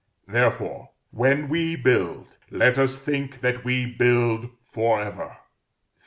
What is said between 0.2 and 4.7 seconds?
Therefore, when we build, let us think that we build